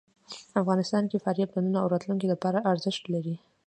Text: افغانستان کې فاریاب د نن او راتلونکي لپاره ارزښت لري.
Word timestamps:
افغانستان 0.61 1.03
کې 1.11 1.21
فاریاب 1.23 1.49
د 1.53 1.57
نن 1.65 1.75
او 1.81 1.87
راتلونکي 1.93 2.27
لپاره 2.33 2.63
ارزښت 2.71 3.03
لري. 3.13 3.35